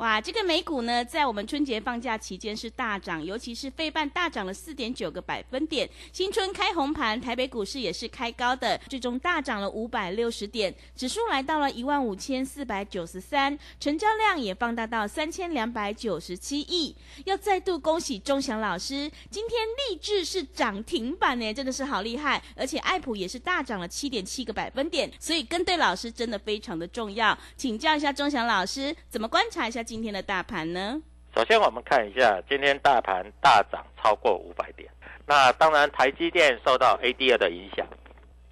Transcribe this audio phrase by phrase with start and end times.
[0.00, 5.86] 哇，这个美股呢，在我们春节放假期间是大涨，尤其是费半大涨了四点九个百分点。
[6.10, 16.96] 新春开红盘，台北股市也是开高的，最终大涨了五百六十点，指数来到了一万五千四百九十三，成交量也放大到三千两百九十七亿。
[17.26, 22.42] 要再度恭喜钟祥老师，今天立志是涨停板呢，真的是好厉害！
[22.56, 27.36] 而且爱普也是大涨了七点七个百分点，所以跟对老师真的非常的重要。
[27.54, 29.84] 请教一下钟祥老师，怎么观察一下？
[29.90, 31.02] 今天的大盘呢？
[31.34, 34.88] 首先，我们看一下今天大盘大涨超过五百点。
[35.26, 37.84] 那当然，台积电受到 ADR 的影响，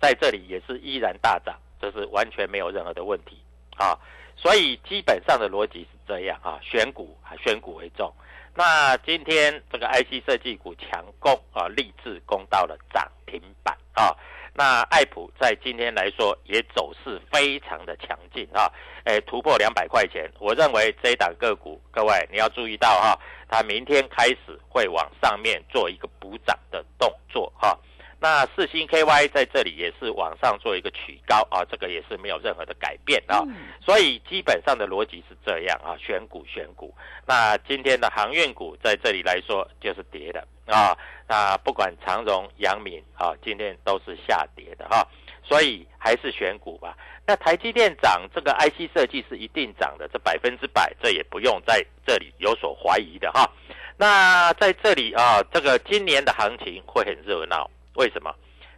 [0.00, 3.40] 在这里也是依然大涨，这是完全没有任何的问题
[3.76, 3.96] 啊。
[4.34, 8.12] 所以基本上的逻辑是这样啊，选股啊，选股为重。
[8.56, 14.10] 那今天这个 IC 设计股强攻啊，立志攻到了涨停板啊。
[14.58, 18.68] 那艾普在今天来说也走势非常的强劲啊，
[19.04, 23.16] 诶突破两百块钱，我认为这一档个股，各位你要注意到哈，
[23.48, 27.78] 它明天开始会往上面做一个补涨的动作哈。
[28.20, 33.44] 那四星 KY 在这里也是往上做一个取高啊，这个也是没有任何的改变啊，
[33.80, 36.92] 所以基本上的逻辑是这样啊，选股选股。
[37.26, 45.06] 那今天的航运股在这里来说就是跌的啊，那不管长荣、阳明啊，今天都是下跌的哈，
[45.44, 46.96] 所以还是选股吧。
[47.24, 53.48] 那台积电涨，这个 IC 设计是一定涨的，这百分之百，这也不用在这里有所怀疑的哈。
[53.96, 57.70] 那在这里啊，这个今年的行情会很热闹。
[57.98, 58.32] 为什么？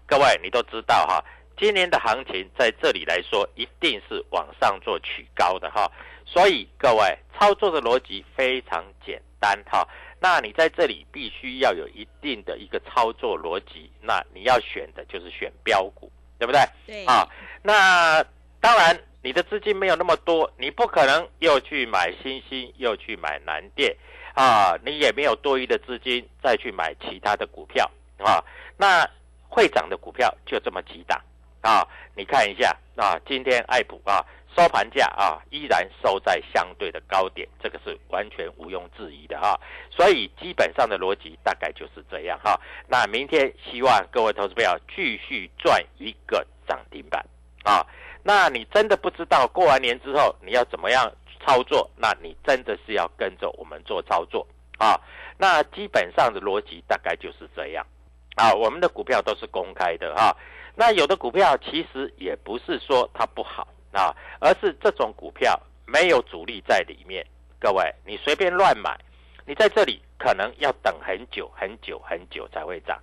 [0.06, 1.22] 各位，你都知道哈，
[1.58, 5.86] 今年的行情在这里来说，一定是往上做取高的哈。
[6.25, 9.86] 所以各位操作的逻辑非常简单哈。
[10.19, 16.60] 那你在这里必须要有一定的一个操作逻辑，那你要选的就是选标股，对不对？
[16.87, 17.04] 对。
[17.04, 17.28] 啊，
[17.62, 18.25] 那
[18.58, 23.94] 当然你的资金没有那么多，你不可能又去买新兴，又去买南电
[24.34, 28.42] 啊，你也没有多余的资金再去买其他的股票啊。
[28.81, 29.07] 那
[29.47, 31.21] 会涨的股票就这么几档
[31.61, 31.87] 啊，
[32.17, 34.25] 你看一下啊，今天爱普啊
[34.57, 39.61] 收盘价啊依然收在相对的高点，这个是完全毋庸置疑的哈。
[39.91, 42.59] 所以基本上的逻辑大概就是这样哈。
[42.89, 47.23] 那明天希望各位投资友继续赚一个涨停板
[47.65, 47.87] 啊。
[48.23, 51.12] 那你真的不知道过完年之后你要怎么样
[51.45, 51.91] 操作？
[51.97, 54.47] 那你真的是要跟着我们做操作
[54.79, 54.99] 啊。
[55.37, 57.87] 那基本上的逻辑大概就是这样。
[58.37, 60.37] 啊，我们的股票都是公开的哈。
[60.75, 67.27] 那有的股票其实也不是说它不好啊，而是这种股票没有主力在里面。
[67.59, 68.99] 各位，你随便乱买，
[69.44, 72.99] 你在这里可能要等很久很久很久才会涨，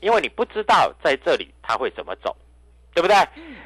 [0.00, 2.34] 因为你不知道在这里它会怎么走，
[2.94, 3.14] 对不对？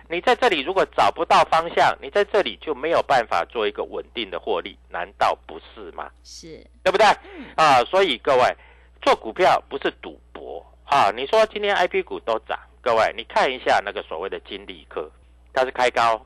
[0.08, 6.10] 你在这里如果找不到方向，你在这里就没有办法做一个稳定的获利，难道不是吗？
[6.24, 7.06] 是，对不对？
[7.54, 8.56] 啊，所以各位
[9.02, 10.20] 做股票不是赌
[10.86, 10.96] 博。
[10.96, 15.10] 啊，你说今天 I P 股都涨，各位你看一下那个所谓的金利科，
[15.52, 16.24] 它是开高，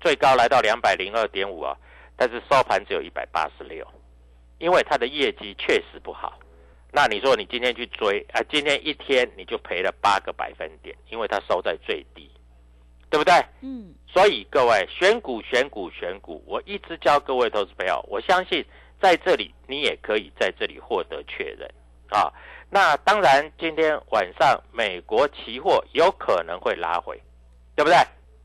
[0.00, 1.76] 最高来到两百零二点五啊，
[2.16, 3.86] 但是收盘只有一百八十六，
[4.58, 6.38] 因为它的业绩确实不好。
[6.92, 12.30] 那你说你今天去追啊，今天一天你就赔了八个百分点，因为它收在最低，
[13.10, 13.34] 对不对？
[13.62, 13.94] 嗯。
[14.06, 18.64] 所以各位选股选股选股，我一直教各位投资朋友，我相信
[19.00, 21.68] 在这里你也可以在这里获得确认
[22.10, 22.32] 啊。
[22.74, 27.16] 那当然，今天晚上美国期货有可能会拉回，
[27.76, 27.96] 对不对？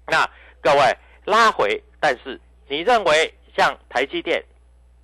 [0.06, 0.24] 那
[0.62, 0.96] 各位
[1.26, 4.46] 拉回，但是你认为像台积电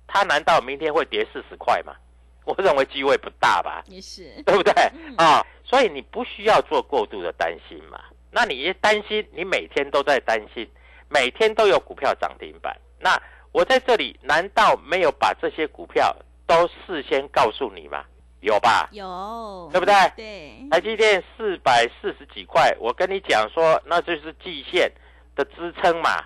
[0.06, 1.92] 它难道明天会跌四十块吗？
[2.46, 4.72] 我认为机会不大吧，也是，对不对
[5.16, 5.44] 啊？
[5.64, 8.00] 所以你不需要做过度的担心嘛。
[8.30, 10.70] 那你一担心，你每天都在担心，
[11.08, 12.80] 每天都有股票涨停板。
[13.00, 13.20] 那
[13.50, 16.14] 我在这里难道没有把这些股票
[16.46, 18.04] 都事先告诉你吗？
[18.40, 18.88] 有吧？
[18.92, 19.94] 有，对不对？
[20.14, 24.92] 对，台积电四百四十几块，我跟你讲说，那就是季线
[25.34, 26.22] 的支撑嘛，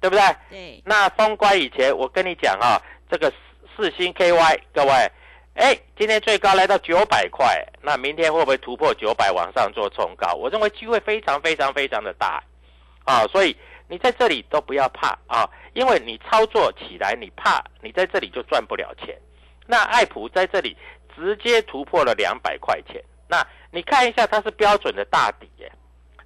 [0.00, 0.22] 对不对？
[0.48, 2.80] 对，那封关以前，我跟你讲啊，
[3.10, 3.32] 这个
[3.76, 4.90] 四星 KY，各位，
[5.54, 10.32] 哎，今天最高来到九百块，那明天会不会突破九百往上做冲高？
[10.34, 12.42] 我认为机会非常非常非常的大，
[13.04, 13.54] 啊，所以
[13.86, 19.16] 你在这里都不要怕啊，因为你操作起来你怕，你在这里就赚不了钱。
[19.66, 20.76] 那爱普在这里。
[21.16, 25.70] 直接突破了两百块钱，那你看一下，它是标准的大底耶。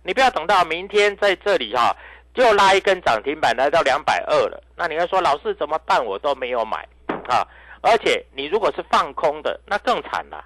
[0.03, 1.97] 你不要等到明天在这里哈，
[2.35, 4.63] 又拉一根涨停板来到两百二了。
[4.77, 6.05] 那你要说老师怎么办？
[6.05, 6.87] 我都没有买
[7.29, 7.47] 啊！
[7.81, 10.45] 而且你如果是放空的，那更惨了，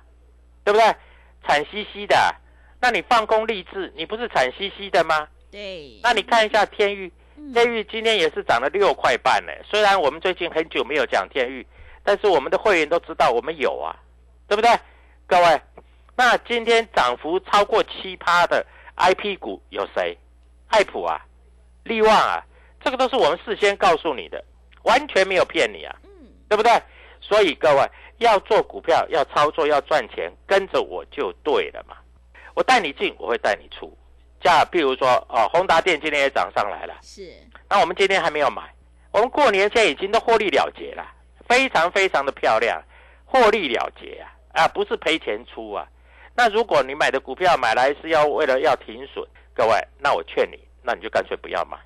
[0.65, 0.95] 对不对？
[1.47, 2.35] 惨兮兮的。
[2.81, 5.27] 那你放空励志，你不是惨兮兮的吗？
[5.51, 5.99] 对。
[6.03, 7.13] 那你看一下天域，
[7.53, 9.53] 天域今天也是涨了六块半呢。
[9.65, 11.67] 虽然我们最近很久没有讲天域，
[12.05, 13.97] 但是我们的会员都知道我们有啊。
[14.49, 14.71] 对不对，
[15.27, 15.61] 各位？
[16.17, 18.67] 那今天涨幅超过七趴的
[18.97, 20.19] I P 股有谁？
[20.69, 21.21] 爱普啊，
[21.85, 22.45] 利旺啊，
[22.83, 24.43] 这个都是我们事先告诉你的，
[24.83, 25.95] 完全没有骗你啊，
[26.49, 26.73] 对不对？
[27.21, 31.97] 所以各位要做股票，要操作，要赚钱，跟着我就对了嘛。
[32.55, 33.97] 我带你进，我会带你出。
[34.43, 37.33] 像譬如说，哦，宏达电今天也涨上来了，是。
[37.69, 38.63] 那我们今天还没有买，
[39.13, 41.07] 我们过年前已经都获利了结了，
[41.49, 42.83] 非常非常的漂亮，
[43.25, 44.31] 获利了结啊。
[44.53, 45.87] 啊，不是赔钱出啊！
[46.35, 51.77] 那如果你买的股票买来是要为了要停损，各位，那我劝你，那你就干脆不要买。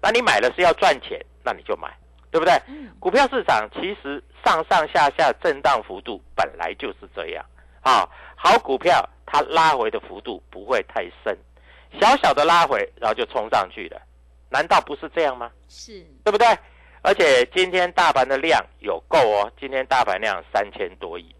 [0.00, 1.94] 那你买了是要赚钱，那你就买，
[2.30, 2.52] 对不对？
[2.98, 7.44] 股票市场其实上上下下震荡幅度本来就是这样
[7.82, 8.08] 啊。
[8.36, 11.36] 好股票它拉回的幅度不会太深，
[12.00, 14.00] 小小的拉回然后就冲上去了，
[14.50, 15.50] 难道不是这样吗？
[15.68, 16.46] 是，对不对？
[17.02, 21.33] 而且今天大盘的量有够哦，今天大盘量三千多亿。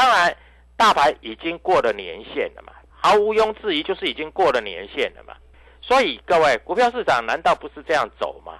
[0.00, 0.34] 当然，
[0.78, 5.36] 大盘已经过了年限了嘛，毫无庸置疑就是已经过了年限了嘛。
[5.82, 8.54] 所以各位，股票市场难道不是这样走吗？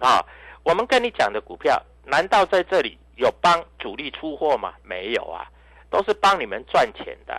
[0.00, 0.24] 啊，
[0.62, 4.72] 我们跟你讲的股票，难道在这里有帮主力出货吗？
[4.82, 5.46] 没有啊，
[5.90, 7.38] 都是帮你们赚钱的。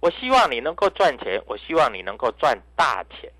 [0.00, 3.30] 我希望你能够赚钱，我希望你能够赚大钱，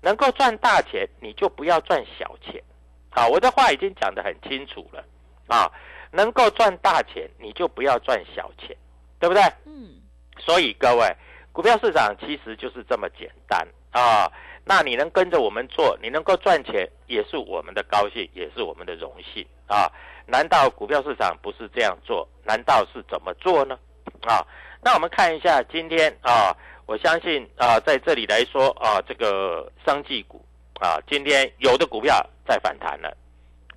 [0.00, 2.62] 能够赚大钱，你就不要赚小钱。
[3.10, 5.04] 好，我的话已经讲得很清楚了
[5.48, 5.70] 啊，
[6.10, 8.74] 能够赚大钱，你就不要赚小钱。
[9.20, 9.42] 对不对？
[9.66, 10.00] 嗯，
[10.38, 11.14] 所以各位，
[11.52, 14.26] 股票市场其实就是这么简单啊。
[14.64, 19.90] 那你能跟着我们做，你能够赚钱，也是我们的高兴，也是我们的荣幸啊。
[20.26, 22.26] 难道股票市场不是这样做？
[22.44, 23.78] 难道是怎么做呢？
[24.22, 24.46] 啊，
[24.82, 26.56] 那我们看一下今天啊，
[26.86, 30.44] 我相信啊，在这里来说啊，这个生技股
[30.80, 33.16] 啊，今天有的股票在反弹了，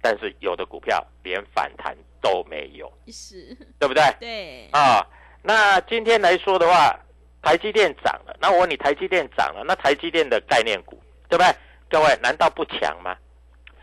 [0.01, 4.03] 但是有的股票连反弹都没有，是，对不对？
[4.19, 5.05] 对，啊。
[5.45, 6.97] 那今天来说的话，
[7.41, 8.33] 台积电涨了。
[8.39, 11.53] 那我问你，台积电涨了，那台积电的概念股，对不对？
[11.89, 13.13] 各位，难道不强吗？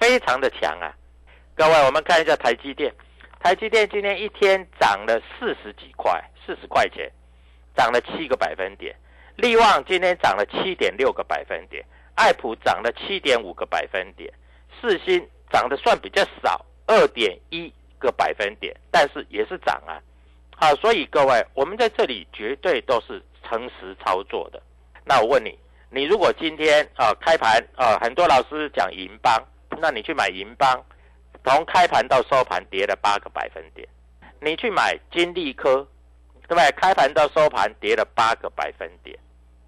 [0.01, 0.91] 非常的强啊！
[1.55, 2.91] 各位，我们看一下台积电。
[3.41, 7.13] 台积电今天一天涨了四十几块，四十块钱，
[7.77, 8.97] 涨了七个百分点。
[9.37, 14.33] 利旺今天涨了七点六个百分点，爱普涨了七点五个百分点，
[14.81, 20.01] 四星涨的算比较少，二点一个百分点，但是也是涨啊。
[20.61, 24.61] 好，所以各位，我们在这里绝对都是诚实操作的。
[25.07, 29.43] 那我问你，你如果今天啊开盘啊，很多老师讲银邦，
[29.79, 30.85] 那你去买银邦，
[31.47, 33.89] 从开盘到收盘跌了八个百分点。
[34.39, 35.77] 你去买金利科，
[36.47, 36.71] 对不对？
[36.73, 39.19] 开盘到收盘跌了八个百分点，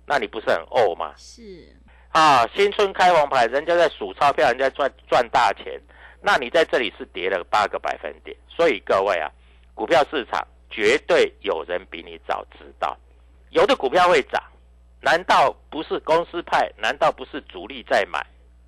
[0.05, 1.15] 那你不是很呕吗？
[1.17, 1.75] 是。
[2.11, 5.81] 啊，新春开红盘，人家在数钞票，人家赚赚大钱，
[6.21, 8.37] 那你在这里是跌了八个百分点。
[8.47, 9.33] 所以各位啊，
[9.75, 10.47] 股票市场。
[10.73, 12.97] 绝对有人比你早知道，
[13.51, 14.43] 有的股票会涨，
[15.01, 16.69] 难道不是公司派？
[16.79, 18.19] 难道不是主力在买，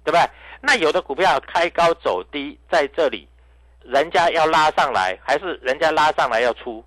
[0.04, 0.20] 对不对？
[0.61, 3.26] 那有的股票开高走低，在这里，
[3.80, 6.84] 人家要拉上来，还是人家拉上来要出，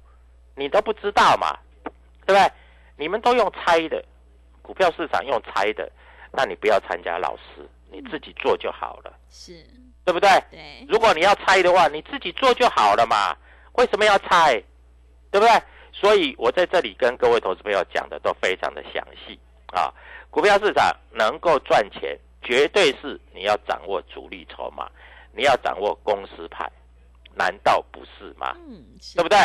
[0.55, 1.57] 你都不知道嘛，
[2.25, 2.51] 对不对？
[2.95, 4.03] 你们都用猜的，
[4.61, 5.91] 股票市场用猜的，
[6.31, 9.65] 那你不要参加老师，你自己做就好了，是
[10.05, 10.29] 对不对？
[10.51, 10.85] 对。
[10.87, 13.35] 如果你要猜的话，你自己做就好了嘛，
[13.73, 14.61] 为什么要猜？
[15.37, 15.61] 对不对？
[15.93, 19.93] 所以我在这里跟各位投资朋友讲的都非常的详细啊。
[20.31, 24.89] 股票市场能够赚钱，绝对是你要掌握主力筹码，
[25.31, 26.67] 你要掌握公司派，
[27.35, 28.55] 难道不是吗？
[28.67, 28.83] 嗯，
[29.15, 29.37] 对不对？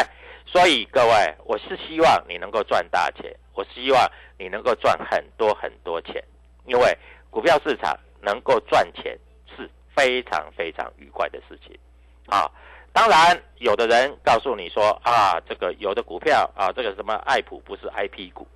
[0.46, 6.22] 所以各位，我是希望你能够赚大钱，我希望你能够赚很多很多钱，
[6.64, 6.96] 因为
[7.30, 9.18] 股票市场能够赚钱
[9.54, 11.78] 是非常非常愉快的事情
[12.26, 12.50] 啊。
[12.92, 18.46] 当然，有的人告诉你说啊，这个有的股票啊，这个什么爱普不是 I P 股，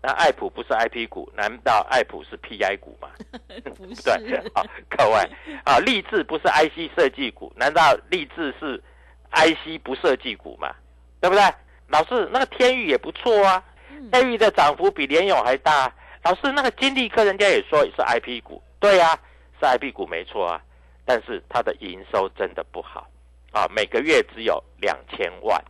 [0.00, 3.10] 那爱普不是 I P 股，难道爱普是 P I 股吗？
[3.76, 5.30] 不是对，好，各位
[5.64, 8.82] 啊，立志不是 I C 设计股，难道立志是
[9.30, 10.74] I C 不设计股吗？
[11.20, 11.42] 对不对？
[11.88, 15.92] 老师，那个天宇也不错啊，嗯天宇的涨幅比联勇还大。
[16.22, 19.18] 老师，那个金利科人家也说是 I P 股，对呀、
[19.60, 20.62] 是 I P 股没错啊，
[21.04, 23.06] 但是它的营收真的不好
[23.54, 25.64] 啊，每个月只有两千万。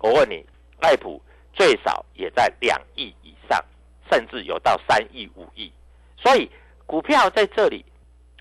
[0.00, 0.44] 我问你，
[0.80, 3.62] 爱普最少也在两亿以上，
[4.10, 5.70] 甚至有到三亿、五亿。
[6.16, 6.50] 所以
[6.86, 7.84] 股票在这里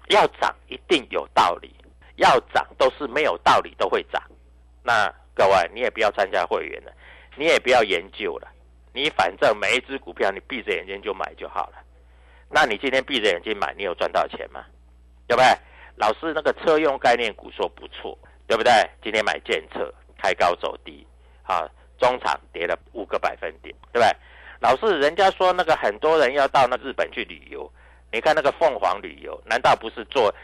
[0.07, 1.69] 要涨一定有道理，
[2.15, 4.23] 要涨都是没有道理都会涨。
[4.81, 6.93] 那各位你也不要参加会员了，
[7.35, 8.47] 你也不要研究了，
[8.93, 11.83] 你反正每一只股票你闭着眼睛就买就好了。
[12.49, 14.63] 那你今天闭着眼睛买，你有赚到钱吗？
[15.27, 15.45] 对不对？
[15.97, 18.17] 老师那个车用概念股说不错，
[18.51, 18.74] 对不对？
[19.01, 21.08] 今天买建策开高走低，
[21.43, 21.65] 啊，
[21.98, 24.13] 中场跌了五个百分点，对不对？
[24.60, 27.72] 老师，人家说那个很多人要到那日本去旅游，
[28.12, 30.36] 你看那个凤凰旅游，难道不是做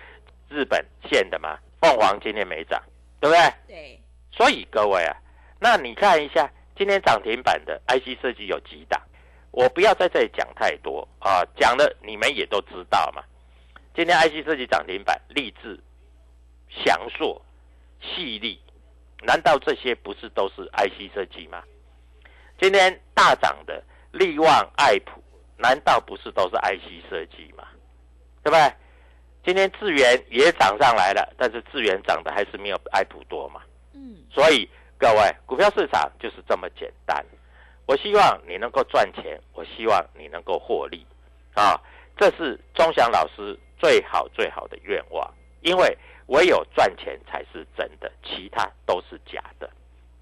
[0.47, 1.59] 日本线的吗？
[1.81, 2.81] 凤凰今天没涨，
[3.19, 3.53] 对不对？
[3.67, 5.13] 对，所以各位啊，
[5.59, 9.01] 那你看一下今天涨停板的 IC 设计有几档？
[9.51, 13.21] 我不要在这里讲太多啊，讲了你们也都知道嘛。
[13.93, 15.77] 今天 IC 设计涨停板，立志、
[16.69, 17.41] 翔硕、
[18.01, 18.59] 细粒，
[19.21, 21.63] 难道这些不是都是 IC 设计吗？
[22.59, 25.21] 今天大涨的力旺、爱普，
[25.57, 27.67] 难道不是都是 IC 设计吗？
[28.43, 28.73] 对不对？
[29.45, 33.61] 今天智源也涨上来了，但是智源涨的还是没有爱普多嘛。
[33.93, 37.25] 嗯，所以各位，股票市场就是这么简单。
[37.85, 41.05] 我希望你能够赚钱，我希望你能够获利，
[41.53, 41.79] 啊，
[42.17, 45.33] 这是钟祥老师最好最好的愿望。
[45.61, 49.69] 因为唯有赚钱才是真的，其他都是假的，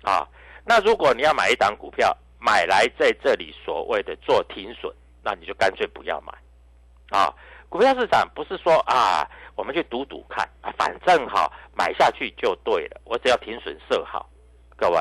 [0.02, 0.28] 啊。
[0.66, 4.92] 那如果你要买一档股票，买来在这里所谓的做停损，
[5.24, 6.34] 那你就干脆不要买，
[7.10, 7.34] 啊。
[7.68, 10.48] 股票市场不是说啊，我们去赌赌看，
[10.78, 14.30] 反正哈买下去就对了，我只要停损设好。
[14.78, 15.00] 各位，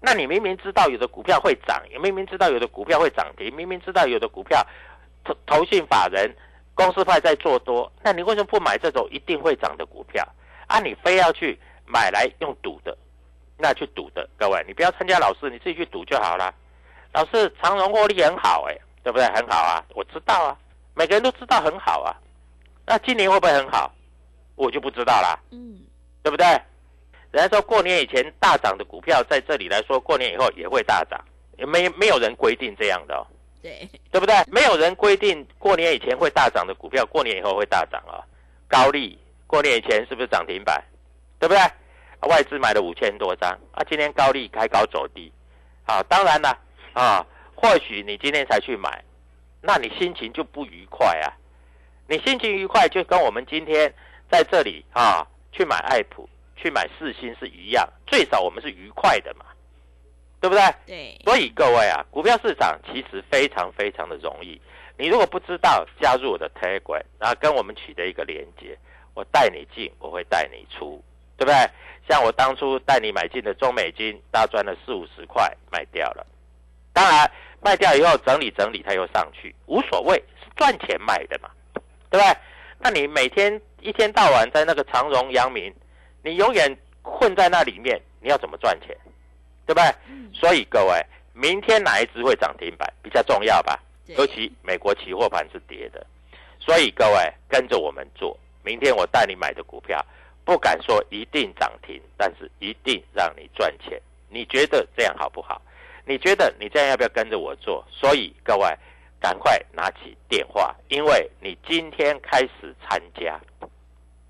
[0.00, 4.66] 那你明明知道有的股票会涨，也明明知道有的股票会涨停，明明知道有的股票
[5.22, 6.34] 投投信法人
[6.74, 10.26] 公司派在做多，那你为什么不买这种一定会涨的股票
[10.66, 10.80] 啊？
[10.80, 12.96] 你非要去买来用赌的，
[13.58, 16.54] 那去赌的，各位，你不要参加老师，你自己去赌就好了。
[17.12, 19.26] 老师长荣获利很好、哎，对不对？
[19.34, 20.56] 很好啊，我知道啊，
[20.94, 22.16] 每个人都知道很好啊。
[22.86, 23.92] 那今年会不会很好？
[24.54, 25.80] 我就不知道啦，嗯，
[26.22, 26.46] 对不对？
[27.30, 31.18] 人家说过年以前大涨的股票，在这里来说，过年以后也会大涨，
[31.56, 33.26] 也没没有人规定这样的哦，
[33.62, 34.34] 对，对不对？
[34.48, 38.20] 没有人规定过年以前会大涨的股票，过年以后会大涨啊、
[38.68, 39.16] 高利
[39.46, 40.82] 过年以前是不是涨停板？
[41.38, 41.62] 对不对？
[42.28, 45.32] 外资买了五千多张啊，今天高利开高走低，
[45.86, 46.56] 啊，当然了
[46.92, 49.02] 啊，或许你今天才去买，
[49.60, 51.32] 那你心情就不愉快啊。
[52.08, 53.92] 你心情愉快，就跟我们今天
[54.30, 59.46] 在这里啊去买爱普、去买四星是一样，最少我们是愉快的嘛，
[60.42, 60.62] 对不对？
[60.84, 64.60] 对，所以各位啊，股票市场其实非常非常的容易。
[64.98, 68.76] 你如果不知道，加入我的 Telegram，然后跟我们取得一个连接，
[69.14, 71.00] 我带你进，我会带你出，
[71.36, 71.54] 对不对？
[72.08, 76.26] 像我当初带你买进的中美金，大赚了四五十块，卖掉了。
[76.92, 77.30] 当然，
[77.60, 81.48] 卖掉以后整理整理，它又上去，无所谓，是赚钱买的嘛，
[82.10, 82.36] 对不对？
[82.80, 85.72] 那你每天一天到晚在那个长荣、阳明，
[86.24, 88.96] 你永远混在那里面，你要怎么赚钱？
[89.66, 89.84] 对不对？
[90.08, 93.80] 嗯，所以各位，明天哪一只会涨停板比较重要吧？
[94.06, 96.04] 尤其美国期货盘是跌的，
[96.58, 98.38] 所以各位跟着我们做。
[98.64, 100.04] 明天我带你买的股票，
[100.44, 104.00] 不敢说一定涨停，但是一定让你赚钱。
[104.28, 105.60] 你觉得这样好不好？
[106.04, 107.84] 你觉得你这样要不要跟着我做？
[107.90, 108.66] 所以各位，
[109.20, 113.40] 赶快拿起电话，因为你今天开始参加，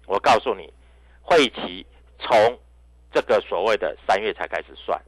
[0.07, 0.73] 我告诉你，
[1.23, 1.85] 会期
[2.19, 2.59] 从
[3.12, 5.01] 这个所谓的三月才开始算。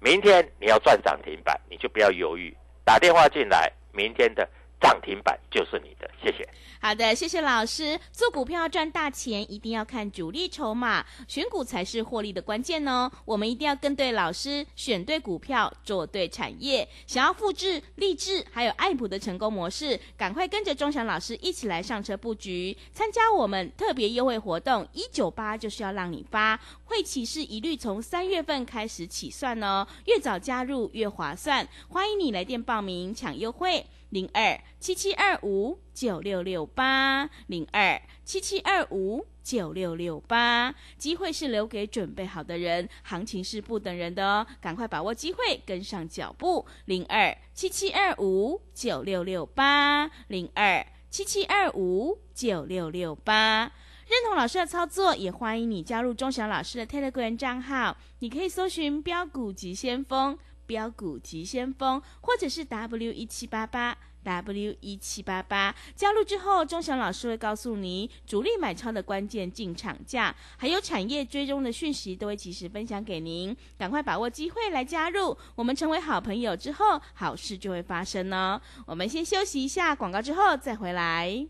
[0.00, 4.48] 明天你要赚涨停板，你就不要犹豫，打电话进来，明天的
[4.80, 6.48] 涨停板就是你的，谢谢。
[6.78, 7.98] 好的，谢谢老师。
[8.12, 13.10] 做股票赚大钱，一定要看主力筹码，选股才是获利的关键哦。
[13.24, 16.86] 我们一定要跟对老师，选对股票，做对产业。
[17.06, 26.60] 想要复制励志还有爱普的成功模式，赶快跟着钟祥老师一起来上车布局，参加我们特别优惠活动，一九八就是要让你发。
[26.84, 31.66] 会期是一律从三月份开始起算哦，越早加入越划算。
[31.88, 33.84] 欢迎你来电报名抢优惠。
[34.10, 46.64] 零二七七二五九六六八，零二七七二五九六六八，机会是留给准备好的人，行情是不等人的哦，赶快把握机会，跟上脚步。
[46.84, 53.72] 零二七七二五九六六八，零二七七二五九六六八，
[54.06, 60.38] 认同老师的操作，也欢迎你加入钟祥老师的 Telegram 账号，你可以搜寻标股急先锋。
[60.66, 73.56] 标股急先锋，或者是 W 一七八八 W 一七八八，加入之后，钟祥老师会告诉你主力买超的关键进场价，还有产业追踪的讯息，都会及时分享给您。
[73.78, 78.60] 赶快把握机会来加入，我们成为好朋友之后，好事就会发生哦。
[78.84, 81.46] 我们先休息一下广告，之后再回来。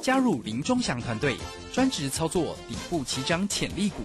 [0.00, 1.36] 加入林钟祥团队，
[1.72, 4.04] 专职操作底部起涨潜力股。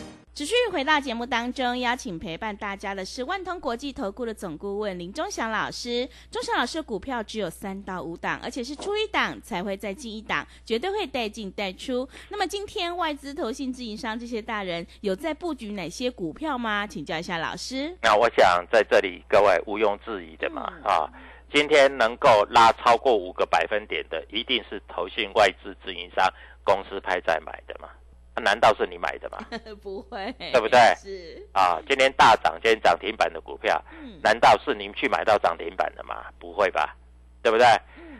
[0.33, 6.07] 持续回到节目当中，邀请陪伴大家的是万通国际投顾的总顾问林忠祥老师。
[6.31, 12.07] 忠祥老师的股票只有三到五档，而且是出一档才会再进一档，绝对会带进带出。
[12.29, 16.87] 那么今天外资、投信、自营商这些大人有在布局哪些股票吗？
[16.87, 17.93] 请教一下老师。
[18.01, 21.11] 那我想在这里各位毋庸置疑的嘛，啊，
[21.53, 26.25] 今天能够拉超过五个百分点的，一定是投信、外资、自营商
[26.63, 27.89] 公司派在买的嘛。
[28.35, 29.37] 难道是你买的吗？
[29.83, 30.79] 不会，对不对？
[30.95, 33.81] 是啊，今天大涨，今天涨停板的股票，
[34.23, 36.25] 难道是您去买到涨停板的吗？
[36.39, 36.95] 不会吧，
[37.41, 37.65] 对不对？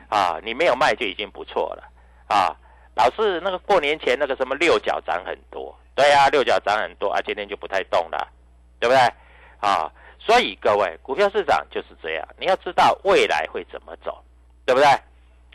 [0.09, 1.83] 啊，你没有卖就已经不错了
[2.27, 2.55] 啊。
[2.93, 8.27] 老是那个过年前那个什么六角涨很多，对啊，六角涨很多啊，今天就不太动了，
[8.79, 8.99] 对不对？
[9.61, 14.21] 啊，所以各位，股票市场就是这样，你要知道未来会怎么走，
[14.65, 14.87] 对不对？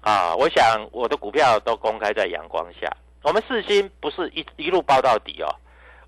[0.01, 2.91] 啊，我想我的股票都公开在阳光下。
[3.27, 5.53] 我们四星不是一一路包到底哦，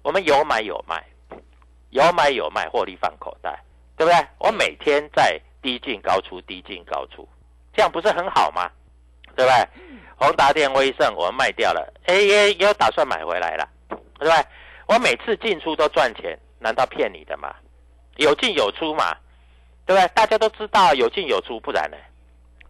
[0.03, 1.05] 我们有买有卖，
[1.91, 3.61] 有买有卖，获利放口袋，
[3.97, 4.25] 对不对？
[4.39, 7.29] 我每天在低进高出，低进高出，
[7.75, 8.71] 这样不是很好吗？
[9.35, 9.69] 对不对？
[10.17, 14.35] 宏达电、威盛我们卖掉了，哎也也有打算买回来了，对不对？
[14.87, 17.53] 我每次进出都赚钱，难道骗你的吗？
[18.19, 19.13] 有进有出嘛，
[19.85, 20.07] 对不对？
[20.15, 21.97] 大家都知道有进有出，不然呢？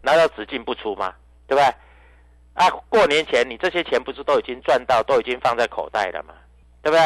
[0.01, 1.13] 难道只进不出吗？
[1.45, 1.71] 对不对？
[2.59, 6.33] 啊，过年前你这些钱不是都已经赚到，都已经放在口袋了吗？
[6.83, 6.99] 对不对？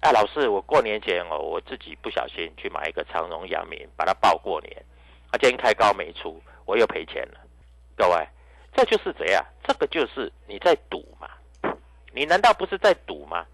[0.00, 4.84] 啊，老师，我过年前哦，我自己不小心去买一个长荣、阳明，把它报过年，
[5.30, 7.40] 啊，今天开高没出，我又赔钱了。
[7.96, 8.28] 各位，
[8.74, 9.42] 这就是怎样？
[9.66, 11.26] 这个就是你在赌嘛？
[12.12, 13.46] 你难道不是在赌吗？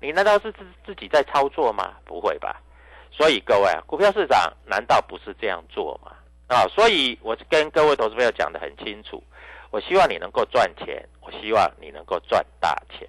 [0.00, 1.96] 你难道是自自己在操作吗？
[2.06, 2.62] 不会吧？
[3.10, 6.12] 所以各位，股票市场难道不是这样做吗？
[6.46, 9.22] 啊，所以我跟各位投资朋友讲的很清楚。
[9.70, 13.08] 我希望你能够赚钱，我希望你能够赚大钱，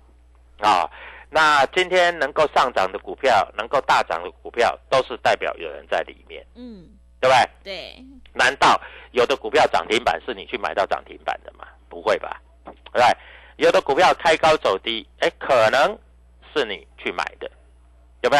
[0.59, 0.89] 啊，
[1.29, 6.87] 那今天能够上涨的股票，能够大涨的股票，都是代表有人在里面，嗯，
[7.21, 7.49] 对不对？
[7.63, 8.05] 对。
[8.33, 8.79] 难道
[9.11, 11.65] 有的股票涨停板是你去买到涨停板的吗？
[11.89, 12.41] 不会吧？
[12.65, 13.05] 对不对，
[13.57, 15.97] 有的股票开高走低，哎，可能
[16.53, 17.49] 是你去买的，
[18.21, 18.39] 对不对？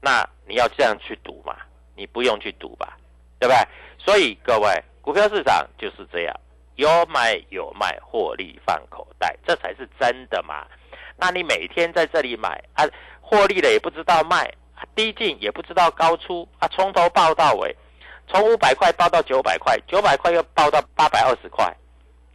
[0.00, 1.56] 那你要这样去赌嘛？
[1.96, 2.96] 你不用去赌吧？
[3.40, 3.58] 对不对？
[3.98, 6.40] 所以各位，股票市场就是这样。
[6.78, 10.64] 有买有卖，获利放口袋，这才是真的嘛？
[11.16, 12.86] 那你每天在这里买啊，
[13.20, 14.48] 获利了也不知道卖，
[14.94, 17.74] 低进也不知道高出啊，从头报到尾，
[18.28, 21.66] 从五百块报到九百块，九百块又报到八百二十块，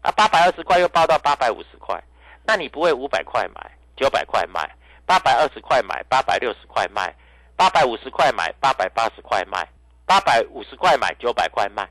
[0.02, 1.98] 啊，八百二十块又报到八百五十块，
[2.46, 4.70] 那你不会五百块买，九百块卖，
[5.06, 7.16] 八百二十块买，八百六十块卖，
[7.56, 9.66] 八百五十块买，八百八十块卖，
[10.06, 11.88] 八百五十块买，九百块卖，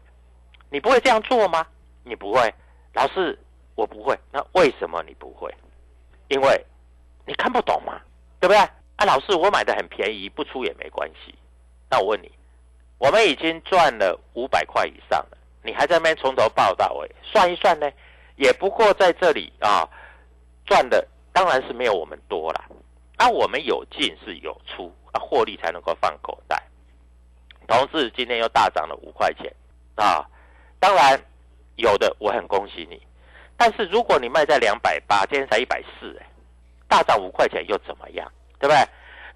[0.69, 1.67] 你不会这样做吗？
[2.05, 2.53] 你不会，
[2.95, 3.39] 老师，
[3.75, 4.19] 我不会。
[4.33, 5.53] 那为什么你不会？
[6.29, 6.65] 因为
[7.27, 8.01] 你看不懂嘛，
[8.41, 8.59] 对不对？
[8.59, 11.35] 啊，老师，我买的很便宜，不出也没关系。
[11.91, 12.31] 那我问你，
[12.99, 17.91] 我们已经赚了五百块以上了，你还在那边从头报到尾，算一算呢，
[18.37, 19.89] 也不过在这里啊，
[20.65, 22.65] 赚的当然是没有我们多啦。
[23.17, 26.63] 啊，我们有进是有出啊，获利才能够放口袋。
[27.69, 29.55] 同志今天又大涨了五块钱
[29.95, 30.27] 啊，
[30.81, 31.21] 当然
[31.77, 33.01] 有的我很恭喜你，
[33.57, 36.27] 但是如果你卖在两百八，今天才一百四，哎，
[36.89, 38.31] 大涨五块钱又怎么样？
[38.59, 38.79] 对不对？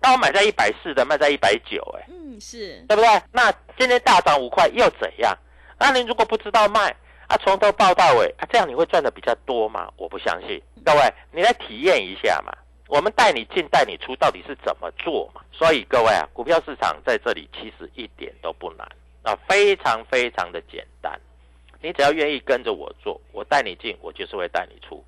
[0.00, 3.22] 那我买在一百四的，卖在一百九，哎，嗯，是对不对？
[3.32, 5.36] 那今天大涨五块又怎样？
[5.78, 6.94] 那您如果不知道卖
[7.28, 9.90] 啊，从头报到尾啊，这样你会赚的比较多吗？
[9.96, 10.62] 我不相信。
[10.84, 11.00] 各位，
[11.32, 12.52] 你来体验一下嘛。
[12.88, 15.40] 我们带你进带你出，到底是怎么做嘛？
[15.50, 18.86] 所以各位啊，股票市场在这里其实一点都不难
[19.22, 21.18] 啊，非常非常的简单。
[21.80, 25.04] 你只要愿意跟着我做，我带你进，我就是会带你出。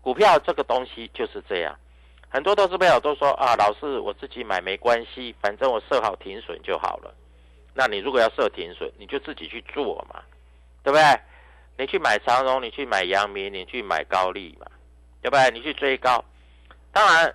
[0.00, 1.76] 股票这个东西就是这样。
[2.28, 7.14] 很多投资朋友都说啊，老师我自己买没关系，反正我设好停损就好了。
[7.74, 10.22] 那你如果要设停损，你就自己去做嘛，
[10.82, 11.02] 对不对？
[11.78, 14.66] 你去买长荣，你去买阳明，你去买高利嘛，
[15.20, 15.50] 对不对？
[15.50, 16.24] 你去追高。
[16.90, 17.34] 当然，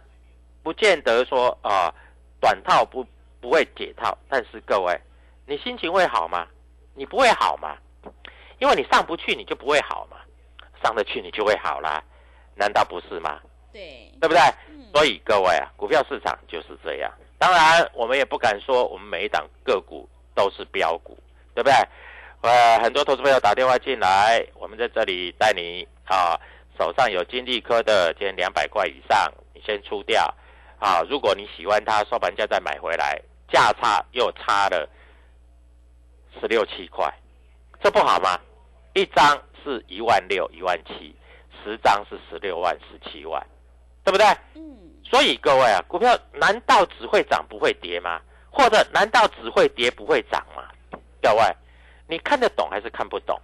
[0.63, 1.94] 不见得说啊，
[2.39, 3.06] 短套不
[3.39, 5.00] 不会解套，但是各位，
[5.46, 6.48] 你心情会好吗？
[6.96, 7.78] 你不会好吗？
[8.62, 10.17] 因为你上不去，你就不会好嘛，
[10.84, 12.02] 上得去你就会好啦，
[12.56, 13.39] 难道不是吗？
[13.74, 14.39] 对，对不对？
[14.93, 17.12] 所以各位啊，股票市场就是这样。
[17.39, 21.17] 当然，我们也不敢说我们每一档个股都是标股，
[21.56, 21.74] 对不对？
[22.41, 26.39] 呃，很多投资朋友打电话进来，我们在这里带你啊，
[26.78, 29.32] 手上有金利科的，今天两百块以上。
[29.54, 30.24] 你先出掉，
[30.80, 31.02] 啊！
[31.10, 33.21] 如果你喜欢它，收盘价再买回来，
[33.52, 34.89] 价差又差了
[36.39, 37.13] 十六七块，
[37.80, 38.39] 这不好吗？
[38.94, 41.16] 一张是一万六、一万七，
[41.64, 43.46] 十张是十六万、十七万，
[44.04, 44.26] 对不对？
[44.56, 44.78] 嗯。
[45.04, 48.22] 所以各位啊，股票难道只会涨不会跌吗？
[48.50, 50.64] 或者难道只会跌不会涨吗？
[51.22, 51.42] 各位，
[52.08, 53.40] 你看得懂还是看不懂？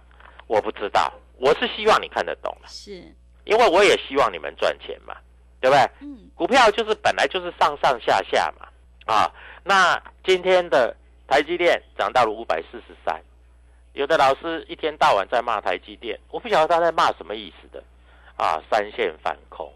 [0.46, 5.16] 我不知道，我是希望你看得懂是，因为我也希望你们赚钱嘛。
[5.60, 5.90] 对不对？
[6.02, 8.68] 嗯，股票就是本来就是上上下下嘛，
[9.12, 9.28] 啊，
[9.64, 13.20] 那今天的台积电涨到了五百四十三，
[13.98, 17.82] 有的老师一天到晚在骂台积电，我不晓得他在骂什么意思的，
[18.36, 19.68] 啊，三线反空，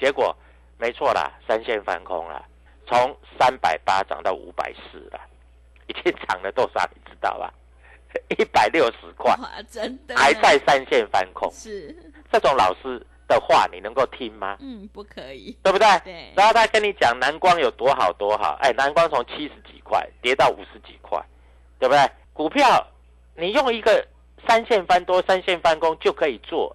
[0.00, 0.34] 结果
[0.78, 2.42] 没错啦，三线反空了，
[2.86, 5.20] 从三百八涨到五百四了，
[5.88, 7.52] 已经涨了多少你知道吧？
[8.38, 9.36] 一百六十块，
[9.70, 11.94] 真的还在三线翻空，是
[12.32, 13.06] 这种老师。
[13.28, 14.56] 的话你能够听吗？
[14.60, 15.86] 嗯，不可以，对不对？
[16.04, 16.32] 对。
[16.36, 21.20] 然后他跟你讲南光有多好多好，哎，南光从七十几块跌到五十几块，
[21.80, 22.08] 对不对？
[22.32, 22.86] 股票
[23.36, 24.06] 你用一个
[24.46, 26.74] 三线翻多、三线翻空就可以做，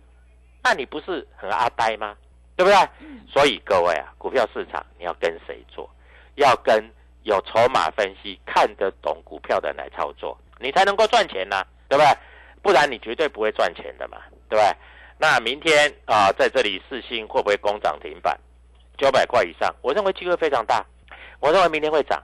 [0.63, 2.15] 那你不是很阿呆吗？
[2.55, 2.77] 对不对？
[3.27, 5.89] 所以各位啊，股票市场你要跟谁做？
[6.35, 6.83] 要跟
[7.23, 12.17] 有筹码分析、看得懂股票的来操作，你才能够赚钱呢，对不对？
[12.61, 14.75] 不然你绝对不会赚钱的嘛，对不对？
[15.17, 18.39] 那明天啊，在这里四星会不会攻涨停板？
[18.97, 20.85] 九百块以上，我认为机会非常大。
[21.39, 22.21] 我认为明天会涨，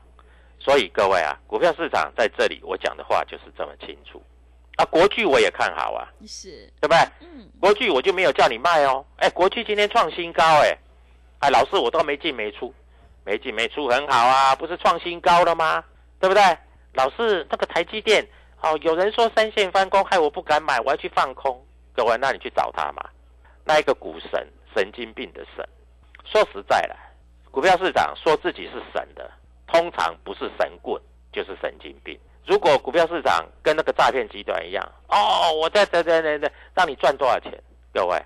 [0.60, 4.22] 所以各位啊，股票市场在这里，我讲的话就是这么清楚。
[4.78, 6.98] 啊，国巨我也看好啊，是，对不对？
[7.22, 9.04] 嗯，国巨我就没有叫你卖哦。
[9.18, 10.78] 哎，国巨今天创新高，哎，
[11.40, 12.74] 哎，老师我都没进没出，
[13.26, 15.84] 没进没出很好啊，不是创新高了吗？
[16.20, 16.42] 对不对？
[16.94, 18.24] 老师那个台积电，
[18.62, 21.60] 哦，有人说三线翻工，害我不敢买，我要去放空。
[21.96, 23.04] 各位，那你去找他嘛？
[23.66, 25.68] 那一个股神，神经病的神。
[26.24, 26.96] 说实在的，
[27.50, 29.32] 股票市场说自己是神的，
[29.66, 31.02] 通常不是神棍，
[31.34, 32.16] 就是神经病。
[32.48, 37.52] 如果股票市场跟那个诈骗集团一样，哦，我在在在在在，让你赚多少钱？
[37.94, 38.18] 各位，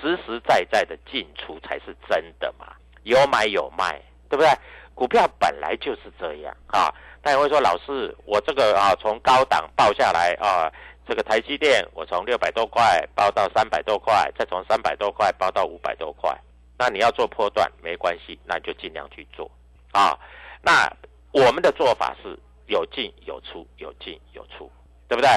[0.00, 2.66] 实实在在的进出才是真的嘛，
[3.04, 4.50] 有买有卖，对不对？
[4.94, 6.92] 股票本来就是这样啊。
[7.22, 10.70] 他也会说，老师，我这个啊，从高档报下来啊。
[11.06, 16.38] 这个台积电，我从六百多块包到三百多块，再从三百多块包到五百多块。
[16.76, 19.50] 那你要做波段没关系，那你就尽量去做
[19.90, 20.18] 啊。
[20.60, 20.86] 那
[21.32, 22.38] 我们的做法是
[22.68, 24.70] 有进有出，有进有出，
[25.08, 25.28] 对不对？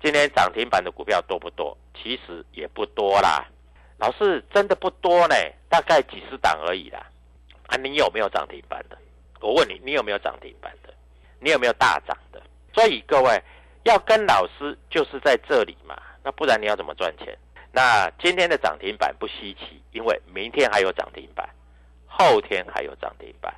[0.00, 1.76] 今天涨停板的股票多不多？
[1.94, 3.44] 其实也不多啦。
[3.98, 5.34] 老师真的不多呢，
[5.68, 7.04] 大概几十档而已啦。
[7.66, 8.96] 啊，你有没有涨停板的？
[9.40, 10.94] 我问你，你有没有涨停板的？
[11.40, 12.40] 你有没有大涨的？
[12.72, 13.42] 所以各位。
[13.84, 17.36] 要跟老师就是在这里嘛，那不然你要怎么赚钱？
[17.70, 21.46] 那今天的涨停板不稀奇，因为明天还有涨停板，
[22.06, 23.54] 后天还有涨停板。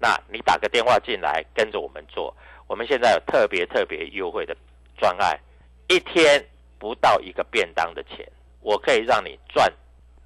[0.00, 2.36] 那你打个电话进来跟着我们做，
[2.68, 4.54] 我们现在有特别特别优惠的
[4.98, 5.40] 专案，
[5.88, 6.44] 一天
[6.78, 9.72] 不到一个便当的钱，我可以让你赚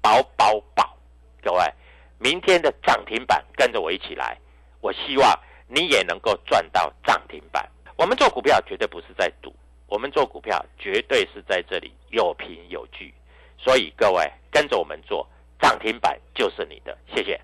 [0.01, 0.95] 饱饱饱。
[1.41, 1.63] 各位，
[2.19, 4.37] 明天的涨停板跟着我一起来，
[4.81, 7.67] 我希望你也能够赚到涨停板。
[7.95, 9.55] 我们做股票绝对不是在赌，
[9.87, 13.13] 我们做股票绝对是在这里有凭有据，
[13.57, 15.25] 所以各位跟着我们做，
[15.61, 16.97] 涨停板就是你的。
[17.15, 17.39] 谢谢。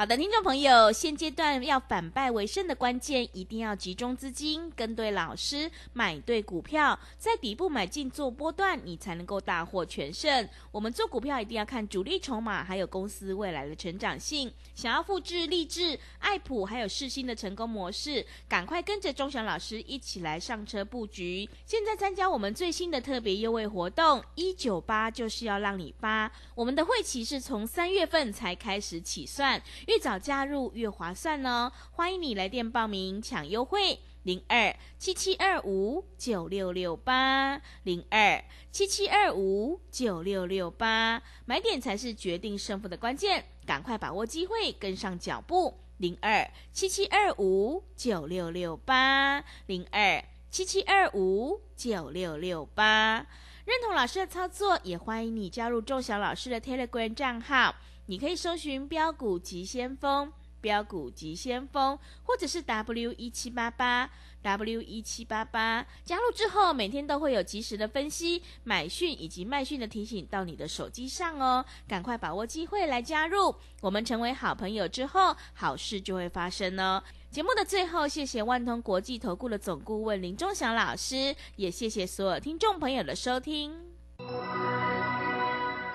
[0.00, 10.48] 好的，听众朋友，现阶段要反败为胜的关键，一定要集中资金，跟对老师，买对股票，在底部买进做波段，你才能够大获全胜。
[10.72, 14.50] 我们做股票一定要看主力筹码，还有公司未来的成长性。
[14.74, 21.46] 想要复制励志、爱普还有世新的成功模式，赶快跟着钟祥老师一起来上车布局。
[21.66, 26.32] 现在参加我们最新的特别优惠活动，一九八就是要让你发。
[26.54, 29.62] 我们的会期是从三月份才开始起算。
[29.90, 31.72] 越早加入越划算哦！
[31.90, 53.26] 欢迎你来电报名抢优惠，零二七七二五九六六八零二七七二五九六六八，买点才是决定胜负的关键，赶快把握机会，跟上脚步，零二七七二五九六六八零二七七二五九六六八。
[53.64, 57.74] 认同老师的操作，也欢迎你加入仲小老师的 Telegram 账号。
[58.10, 64.10] 你可以搜寻标股急先锋、标股急先锋，或者是 W 一七八八
[64.42, 65.86] W 一七八八。
[66.04, 71.64] 加入之后，每天都会有及时的分析、买讯以及卖讯的提醒到你的手机上哦。
[71.86, 77.00] 赶快把握机会来加入，我们成为好朋友之后，好事就会发生哦。
[77.30, 83.72] 节目的最后，谢谢万通国际投顾的总顾问林忠祥老师，也谢谢所有听众朋友的收听。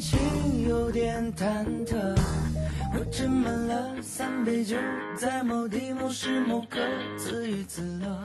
[0.00, 1.96] 心有点忐忑
[2.94, 4.76] 我斟满了三杯酒
[5.16, 6.78] 在某地某时某刻
[7.16, 8.24] 自娱自乐。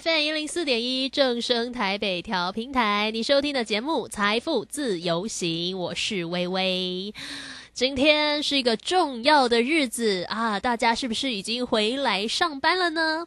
[0.00, 7.12] FM 一零四点一正声台北调平台，你收听的节目《财富自由行》，我是微微。
[7.72, 13.26] 今天是一个重要的日子啊，大家是不是已经回来上班了呢？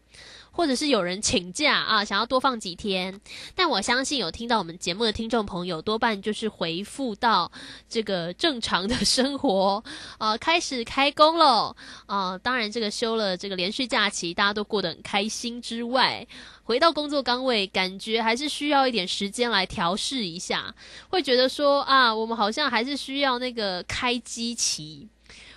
[0.54, 3.22] 或者是有人请假啊，想要多放几天，
[3.56, 7.50] 但我相信有听到我们节目的听众朋友，多半就是回复到
[7.88, 9.82] 这个正常的生活，
[10.18, 11.74] 啊， 开始开工了，
[12.06, 16.28] 啊，当然这个休了这个连续假期，大家都过得很开心之外，
[16.72, 20.74] 回到工作岗位，感觉还是需要一点时间来调试一下，
[21.10, 25.06] 会觉得说啊，我们好像还是需要那个开机期，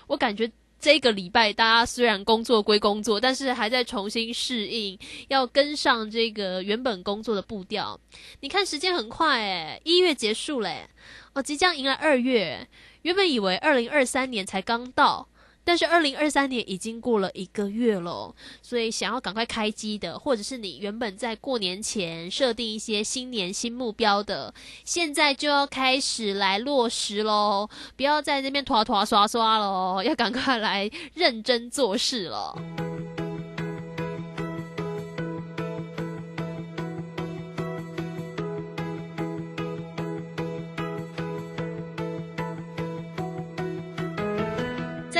[0.09, 0.51] 我感觉。
[0.81, 4.99] 这个礼拜，大家虽然工作归工作，但是还在重新适应，
[5.29, 7.99] 要跟上这个原本工作的步调。
[8.41, 10.87] 你看时间很快，诶，一月结束嘞，
[11.33, 12.69] 哦，即将迎来二月。
[13.01, 15.27] 原本以为二零二三年才刚到。
[15.65, 24.53] 但是二零二三年已经过了一个月了，所以想要赶快开机的，或者是你原本在过年前设定一些新年新目标的，
[24.85, 27.69] 现在就要开始来落实喽！
[27.97, 32.94] 不要在这边拖拖刷刷喽，要赶快来认真做事了。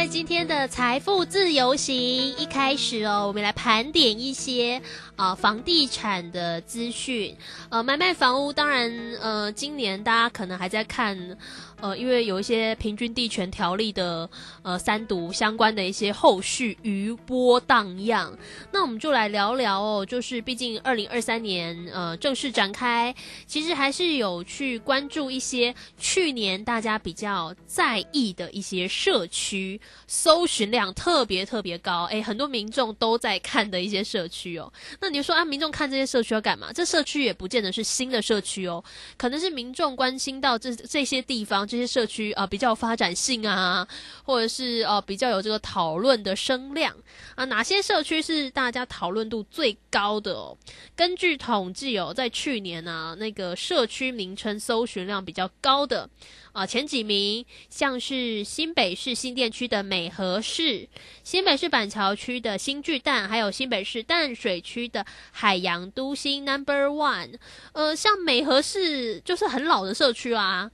[0.07, 1.97] 今天的财富自由行
[2.37, 4.81] 一开始哦，我们来盘点一些
[5.17, 7.35] 啊房地产的资讯。
[7.71, 11.39] 呃，买卖房屋，当然呃，今年大家可能还在看。
[11.81, 14.29] 呃，因为有一些平均地权条例的
[14.63, 18.33] 呃三读相关的一些后续余波荡漾，
[18.73, 20.07] 那我们就来聊聊哦。
[20.07, 23.15] 就是毕竟二零二三年呃正式展开，
[23.47, 34.73] 其实还是有去关注一些去年大家比较在意的一些社区，搜寻量特别特别高，诶，很多民众都在看的一些社区哦。
[35.01, 36.73] 那你说啊，民众看这些社区要干嘛？
[36.73, 38.83] 这社区也不见得是新的社区哦，
[39.17, 41.64] 可能是民众关心到这这些地方。
[41.67, 43.87] 这些社区啊比较发展性啊，
[44.25, 46.95] 或者是呃比较有这个讨论的声量
[47.35, 50.33] 啊，哪些社区是大家讨论度最高的？
[50.35, 50.57] 哦？
[50.97, 56.09] 根据统计哦，在去年啊，那个社区名称搜寻量比较高的
[56.53, 60.89] 啊前几名，像是新北市新店区的美和市、
[61.23, 67.35] 新北市板桥区的新巨蛋，还有新北市淡水区的海洋都心 Number One。
[67.73, 70.71] 呃，像美和市就是很老的社区啊。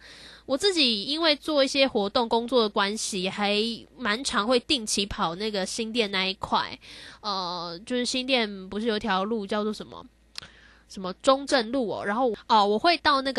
[0.51, 3.57] 我自己因为做一些活动工作的关系，还
[3.97, 6.77] 蛮常会定期跑那个新店那一块。
[7.21, 10.05] 呃，就是新店不是有条路叫做什么
[10.89, 13.39] 什么中正路哦，然后哦，我会到那个。